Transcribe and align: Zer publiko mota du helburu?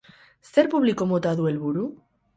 Zer 0.51 0.69
publiko 0.71 1.07
mota 1.13 1.37
du 1.41 1.49
helburu? 1.51 1.89